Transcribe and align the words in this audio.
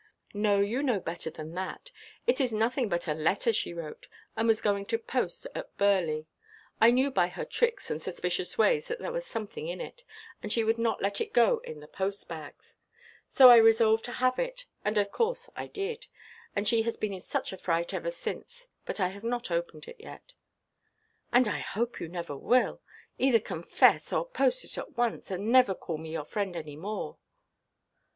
"No, 0.33 0.57
you 0.57 0.81
know 0.81 0.99
better 0.99 1.29
than 1.29 1.53
that. 1.53 1.91
It 2.25 2.41
is 2.41 2.51
nothing 2.51 2.89
but 2.89 3.07
a 3.07 3.13
letter 3.13 3.53
she 3.53 3.71
wrote, 3.71 4.07
and 4.35 4.47
was 4.47 4.59
going 4.59 4.87
to 4.87 4.97
post 4.97 5.45
at 5.53 5.77
Burley. 5.77 6.25
I 6.79 6.89
knew 6.89 7.11
by 7.11 7.27
her 7.27 7.45
tricks 7.45 7.91
and 7.91 8.01
suspicious 8.01 8.57
ways 8.57 8.87
that 8.87 8.97
there 8.97 9.11
was 9.11 9.27
something 9.27 9.67
in 9.67 9.79
it; 9.79 10.03
and 10.41 10.51
she 10.51 10.63
would 10.63 10.79
not 10.79 11.03
let 11.03 11.21
it 11.21 11.33
go 11.33 11.59
in 11.59 11.81
the 11.81 11.87
post–bag. 11.87 12.55
So 13.27 13.51
I 13.51 13.57
resolved 13.57 14.03
to 14.05 14.13
have 14.13 14.39
it; 14.39 14.65
and 14.83 14.97
of 14.97 15.11
course 15.11 15.51
I 15.55 15.67
did. 15.67 16.07
And 16.55 16.67
she 16.67 16.81
has 16.81 16.97
been 16.97 17.13
in 17.13 17.21
such 17.21 17.53
a 17.53 17.57
fright 17.59 17.93
ever 17.93 18.09
since; 18.09 18.69
but 18.85 18.99
I 18.99 19.09
have 19.09 19.23
not 19.23 19.51
opened 19.51 19.87
it 19.87 19.97
yet." 19.99 20.33
"And 21.31 21.47
I 21.47 21.59
hope 21.59 21.99
you 22.01 22.07
never 22.09 22.35
will. 22.35 22.81
Either 23.19 23.39
confess, 23.39 24.11
or 24.11 24.25
post 24.27 24.65
it 24.65 24.79
at 24.79 24.97
once, 24.97 25.31
or 25.31 25.37
never 25.37 25.75
call 25.75 25.99
me 25.99 26.11
your 26.11 26.25
friend 26.25 26.55
any 26.55 26.75
more." 26.75 27.19